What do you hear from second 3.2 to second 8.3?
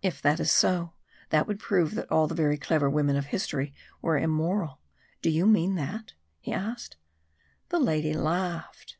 history were immoral do you mean that?" he asked. The lady